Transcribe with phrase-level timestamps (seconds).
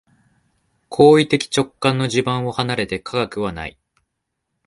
[0.89, 3.77] 行為的直観の地盤を離れて科学はない。